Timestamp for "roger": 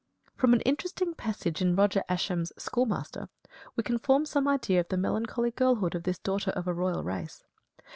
1.75-2.03